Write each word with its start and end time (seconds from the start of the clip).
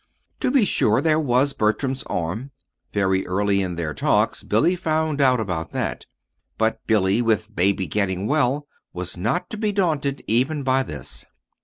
To 0.39 0.49
be 0.49 0.65
sure, 0.65 0.99
there 0.99 1.19
was 1.19 1.53
Bertram's 1.53 2.01
arm. 2.07 2.49
Very 2.91 3.23
early 3.27 3.61
in 3.61 3.75
their 3.75 3.93
talks 3.93 4.41
Billy 4.41 4.75
found 4.75 5.21
out 5.21 5.39
about 5.39 5.73
that. 5.73 6.07
But 6.57 6.79
Billy, 6.87 7.21
with 7.21 7.55
Baby 7.55 7.85
getting 7.85 8.25
well, 8.25 8.65
was 8.93 9.15
not 9.15 9.47
to 9.51 9.57
be 9.57 9.71
daunted, 9.71 10.23
even 10.25 10.63
by 10.63 10.81
this. 10.81 11.25